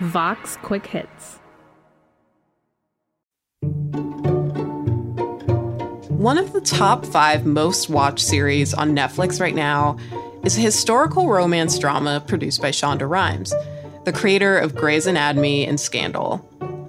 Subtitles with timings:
[0.00, 1.40] Vox Quick Hits.
[6.08, 9.98] One of the top five most watched series on Netflix right now
[10.42, 13.52] is a historical romance drama produced by Shonda Rhimes,
[14.04, 16.46] the creator of Grey's Anatomy and Scandal.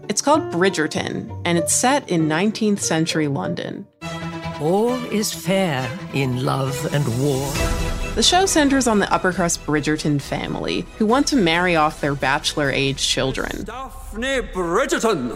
[0.07, 3.87] It's called Bridgerton, and it's set in 19th century London.
[4.61, 7.84] All is fair in love and war.
[8.15, 12.15] The show centers on the upper crust Bridgerton family, who want to marry off their
[12.15, 13.65] bachelor age children.
[13.65, 15.31] Daphne Bridgerton!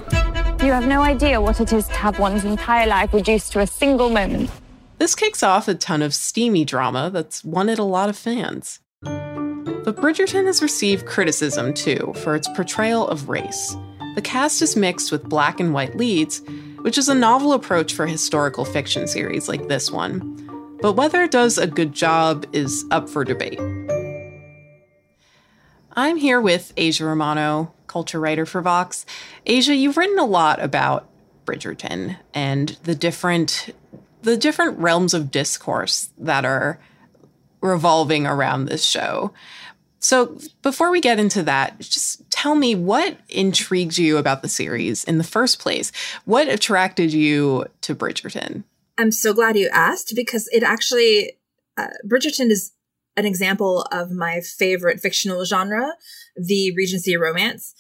[0.64, 3.68] You have no idea what it is to have one's entire life reduced to a
[3.68, 4.50] single moment.
[4.98, 8.80] This kicks off a ton of steamy drama that's won it a lot of fans.
[9.02, 13.76] But Bridgerton has received criticism too for its portrayal of race.
[14.16, 16.42] The cast is mixed with black and white leads,
[16.80, 20.49] which is a novel approach for historical fiction series like this one.
[20.82, 23.60] But whether it does a good job is up for debate.
[25.94, 29.06] I'm here with Aja Romano, culture writer for Vox.
[29.46, 31.10] Aja, you've written a lot about
[31.46, 33.76] Bridgerton and the different
[34.22, 36.80] the different realms of discourse that are
[37.62, 39.34] revolving around this show.
[40.00, 45.04] So, before we get into that, just tell me what intrigued you about the series
[45.04, 45.92] in the first place?
[46.24, 48.64] What attracted you to Bridgerton?
[49.00, 51.38] I'm so glad you asked because it actually,
[51.78, 52.74] uh, Bridgerton is
[53.16, 55.94] an example of my favorite fictional genre,
[56.36, 57.74] the Regency romance.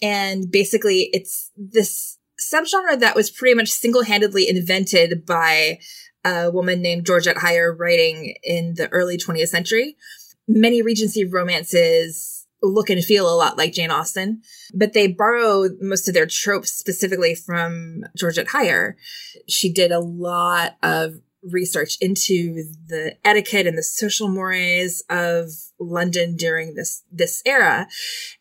[0.00, 5.78] And basically, it's this subgenre that was pretty much single handedly invented by
[6.24, 9.96] a woman named Georgette Heyer writing in the early 20th century
[10.48, 16.08] many Regency romances look and feel a lot like Jane Austen, but they borrow most
[16.08, 18.94] of their tropes specifically from Georgette Heyer.
[19.48, 25.48] She did a lot of research into the etiquette and the social mores of
[25.80, 27.88] London during this this era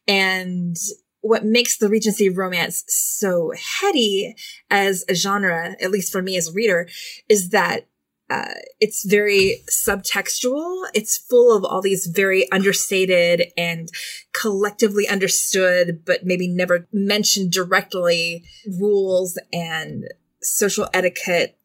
[0.07, 0.77] and
[1.21, 4.35] what makes the Regency romance so heady
[4.69, 6.89] as a genre, at least for me as a reader,
[7.29, 7.87] is that
[8.31, 10.85] uh, it's very subtextual.
[10.93, 13.89] It's full of all these very understated and
[14.31, 18.45] collectively understood, but maybe never mentioned directly
[18.79, 20.05] rules and
[20.41, 21.57] social etiquette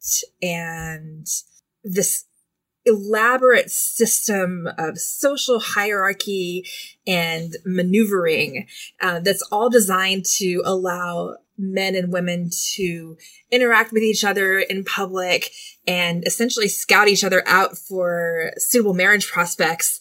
[0.43, 1.29] and
[1.85, 2.25] this
[2.85, 6.65] elaborate system of social hierarchy
[7.07, 8.67] and maneuvering
[9.01, 13.17] uh, that's all designed to allow men and women to
[13.51, 15.51] interact with each other in public
[15.87, 20.01] and essentially scout each other out for suitable marriage prospects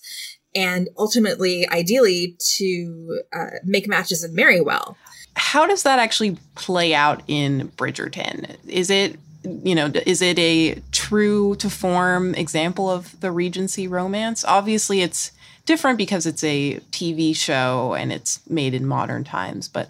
[0.55, 4.95] and ultimately, ideally, to uh, make matches and marry well.
[5.35, 8.55] How does that actually play out in Bridgerton?
[8.67, 9.19] Is it
[9.63, 14.43] you know, is it a true to form example of the Regency romance?
[14.43, 15.31] Obviously, it's
[15.65, 19.87] different because it's a TV show and it's made in modern times, but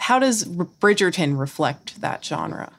[0.00, 2.72] how does Bridgerton reflect that genre?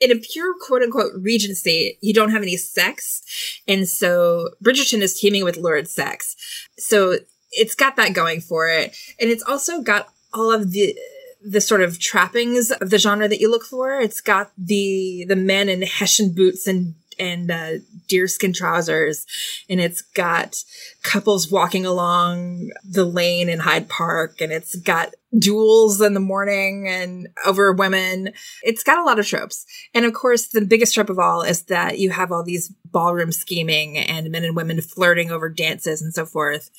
[0.00, 3.22] in a pure quote unquote regency, you don't have any sex.
[3.66, 6.36] And so Bridgerton is teeming with lurid sex.
[6.78, 7.18] So
[7.50, 8.96] it's got that going for it.
[9.20, 10.96] And it's also got all of the
[11.40, 14.00] the sort of trappings of the genre that you look for.
[14.00, 17.72] It's got the the men in hessian boots and and uh,
[18.08, 19.26] deerskin trousers,
[19.68, 20.56] and it's got
[21.02, 26.88] couples walking along the lane in Hyde Park, and it's got duels in the morning
[26.88, 28.30] and over women.
[28.62, 29.66] It's got a lot of tropes.
[29.94, 33.32] And of course, the biggest trope of all is that you have all these ballroom
[33.32, 36.70] scheming and men and women flirting over dances and so forth.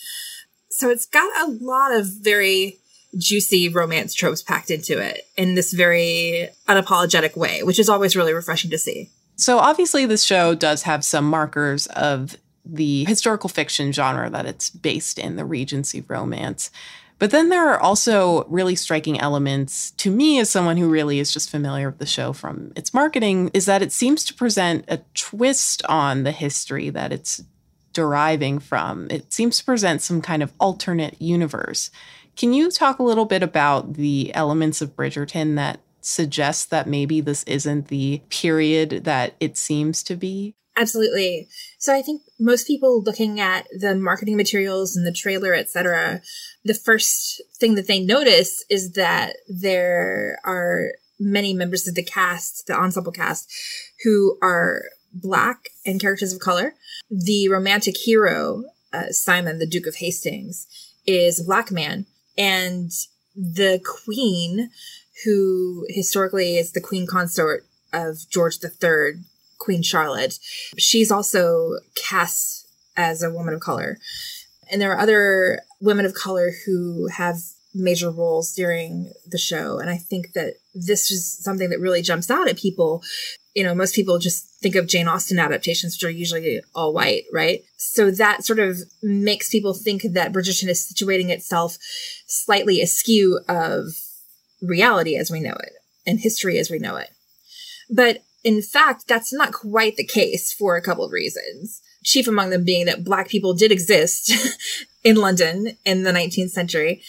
[0.70, 2.80] So it's got a lot of very
[3.18, 8.34] juicy romance tropes packed into it in this very unapologetic way, which is always really
[8.34, 9.10] refreshing to see.
[9.40, 12.36] So obviously this show does have some markers of
[12.66, 16.72] the historical fiction genre that it's based in, the Regency romance.
[17.20, 21.32] But then there are also really striking elements to me as someone who really is
[21.32, 25.00] just familiar with the show from its marketing is that it seems to present a
[25.14, 27.42] twist on the history that it's
[27.94, 29.08] deriving from.
[29.10, 31.92] It seems to present some kind of alternate universe.
[32.36, 37.22] Can you talk a little bit about the elements of Bridgerton that suggests that maybe
[37.22, 40.56] this isn't the period that it seems to be?
[40.78, 41.50] Absolutely.
[41.78, 46.22] So I think most people looking at the marketing materials and the trailer, etc.,
[46.64, 52.68] the first thing that they notice is that there are many members of the cast,
[52.68, 53.52] the ensemble cast,
[54.04, 56.76] who are black and characters of color.
[57.12, 58.64] The romantic hero,
[58.94, 60.66] uh, Simon, the Duke of Hastings,
[61.06, 62.06] is a black man,
[62.38, 62.92] and
[63.36, 64.70] the queen
[65.26, 69.22] who historically is the queen consort of George III,
[69.58, 70.40] Queen Charlotte.
[70.78, 73.98] She's also cast as a woman of color.
[74.72, 77.38] And there are other women of color who have
[77.74, 79.80] major roles during the show.
[79.80, 83.04] And I think that this is something that really jumps out at people.
[83.56, 87.26] You know, most people just think of Jane Austen adaptations, which are usually all white,
[87.34, 87.64] right?
[87.78, 91.78] So that sort of makes people think that Bridgerton is situating itself
[92.28, 93.88] slightly askew of
[94.62, 95.74] reality as we know it
[96.06, 97.10] and history as we know it.
[97.90, 101.82] But in fact, that's not quite the case for a couple of reasons.
[102.04, 104.32] Chief among them being that black people did exist
[105.04, 107.02] in London in the 19th century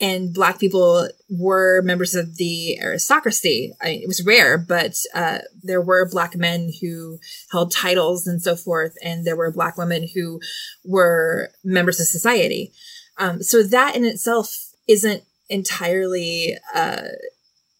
[0.00, 3.72] and black people were members of the aristocracy.
[3.80, 7.18] I mean, it was rare, but uh, there were black men who
[7.52, 10.40] held titles and so forth, and there were black women who
[10.84, 12.72] were members of society.
[13.18, 17.08] Um, so that in itself isn't entirely uh,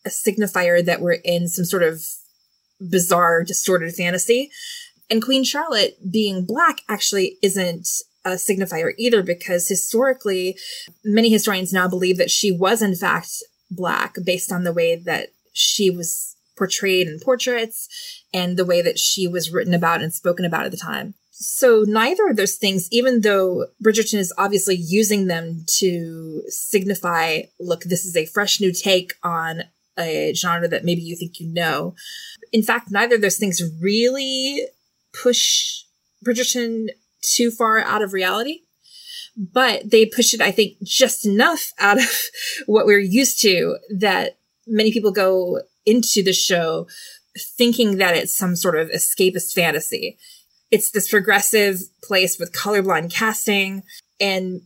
[0.05, 2.05] a signifier that we're in some sort of
[2.91, 4.51] bizarre, distorted fantasy.
[5.11, 7.89] And Queen Charlotte being black actually isn't
[8.25, 10.57] a signifier either because historically
[11.05, 13.29] many historians now believe that she was in fact
[13.71, 17.89] black based on the way that she was portrayed in portraits
[18.33, 21.15] and the way that she was written about and spoken about at the time.
[21.37, 27.83] So neither of those things, even though Bridgerton is obviously using them to signify, look,
[27.83, 29.65] this is a fresh new take on
[29.99, 31.97] a genre that maybe you think you know.
[32.53, 34.65] In fact, neither of those things really
[35.13, 35.83] push
[36.25, 36.91] Bridgerton
[37.21, 38.61] too far out of reality,
[39.37, 42.09] but they push it, I think, just enough out of
[42.67, 46.87] what we're used to that many people go into the show
[47.37, 50.17] thinking that it's some sort of escapist fantasy.
[50.75, 53.85] It's this progressive place with colorblind casting.
[54.21, 54.63] And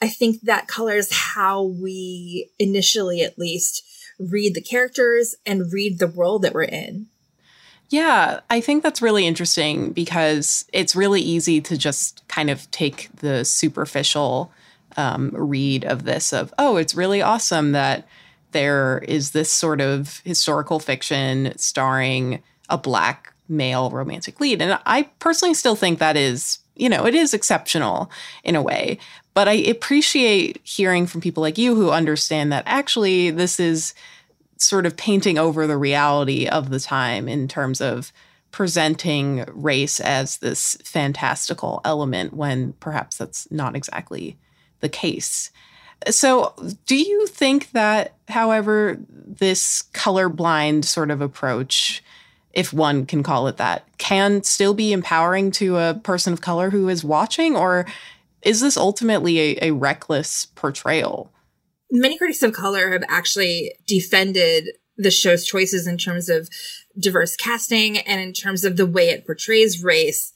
[0.00, 3.84] I think that colors how we initially, at least,
[4.18, 7.08] read the characters and read the world that we're in.
[7.90, 13.10] Yeah, I think that's really interesting because it's really easy to just kind of take
[13.16, 14.50] the superficial
[14.96, 18.08] um, read of this of, oh, it's really awesome that
[18.52, 24.60] there is this sort of historical fiction starring a black male romantic lead.
[24.60, 28.10] And I personally still think that is, you know, it is exceptional
[28.42, 28.98] in a way.
[29.34, 33.94] But I appreciate hearing from people like you who understand that actually this is
[34.56, 38.12] sort of painting over the reality of the time in terms of
[38.52, 44.36] presenting race as this fantastical element when perhaps that's not exactly
[44.80, 45.50] the case.
[46.10, 46.54] So,
[46.86, 52.01] do you think that, however, this colorblind sort of approach,
[52.52, 56.70] if one can call it that, can still be empowering to a person of color
[56.70, 57.56] who is watching?
[57.56, 57.86] Or
[58.42, 61.32] is this ultimately a, a reckless portrayal?
[61.92, 66.48] many critics of color have actually defended the show's choices in terms of
[66.98, 70.32] diverse casting and in terms of the way it portrays race.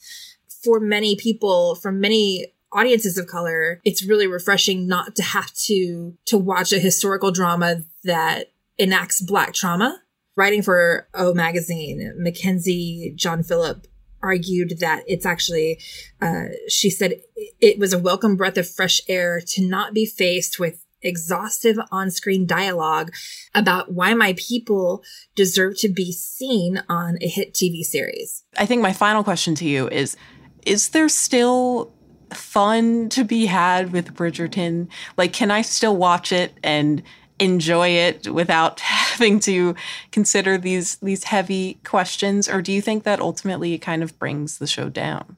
[0.63, 6.15] For many people, for many audiences of color, it's really refreshing not to have to
[6.25, 10.01] to watch a historical drama that enacts black trauma.
[10.37, 13.89] Writing for O magazine, McKenzie Jean-Philippe
[14.21, 15.79] argued that it's actually,
[16.21, 17.15] uh, she said
[17.59, 22.09] it was a welcome breath of fresh air to not be faced with exhaustive on
[22.11, 23.11] screen dialogue
[23.53, 25.03] about why my people
[25.35, 28.43] deserve to be seen on a hit TV series.
[28.57, 30.17] I think my final question to you is
[30.65, 31.93] Is there still
[32.33, 34.87] fun to be had with Bridgerton?
[35.17, 37.01] Like, can I still watch it and
[37.39, 38.79] enjoy it without
[39.17, 39.75] having to
[40.11, 44.59] consider these these heavy questions or do you think that ultimately it kind of brings
[44.59, 45.37] the show down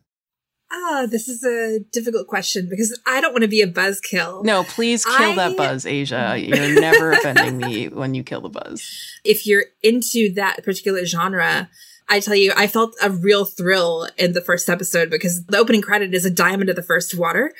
[0.71, 4.43] Ah, this is a difficult question because I don't want to be a buzzkill.
[4.43, 5.35] No, please kill I...
[5.35, 6.35] that buzz, Aja.
[6.37, 8.87] You're never offending me when you kill the buzz.
[9.23, 11.71] If you're into that particular genre,
[12.07, 15.81] I tell you, I felt a real thrill in the first episode because the opening
[15.81, 17.53] credit is a diamond of the first water,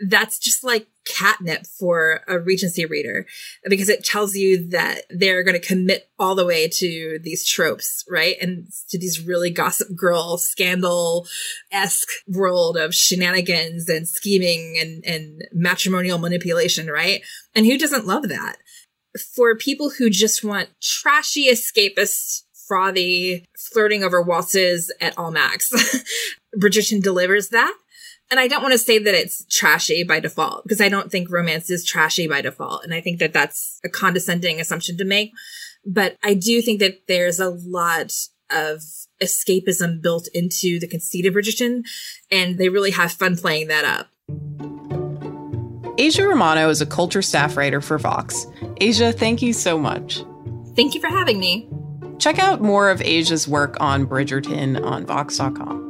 [0.00, 3.26] that's just like catnip for a Regency reader
[3.64, 8.04] because it tells you that they're going to commit all the way to these tropes,
[8.10, 8.36] right?
[8.40, 11.26] And to these really gossip girl scandal
[11.72, 17.22] esque world of shenanigans and scheming and, and matrimonial manipulation, right?
[17.54, 18.56] And who doesn't love that?
[19.34, 25.72] For people who just want trashy escapist frothy flirting over waltzes at Almack's.
[26.58, 27.74] Bridgerton delivers that.
[28.30, 31.30] And I don't want to say that it's trashy by default because I don't think
[31.30, 32.82] romance is trashy by default.
[32.82, 35.32] And I think that that's a condescending assumption to make.
[35.84, 38.12] But I do think that there's a lot
[38.50, 38.82] of
[39.22, 41.82] escapism built into the conceit of Bridgerton,
[42.30, 44.08] and they really have fun playing that up.
[45.98, 48.46] Aja Romano is a culture staff writer for Vox.
[48.80, 50.22] Aja, thank you so much.
[50.74, 51.70] Thank you for having me.
[52.18, 55.85] Check out more of Aja's work on Bridgerton on Vox.com.